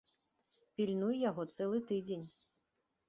Пільнуй 0.79 1.21
яго 1.29 1.45
цэлы 1.57 1.83
тыдзень. 1.93 2.25